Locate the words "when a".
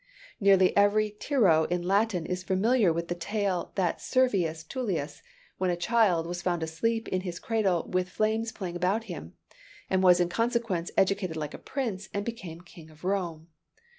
5.59-5.75